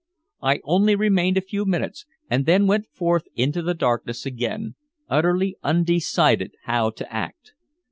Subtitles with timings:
[0.41, 4.73] I only remained a few minutes, then went forth into the darkness again,
[5.11, 7.51] utterly undecided how to act.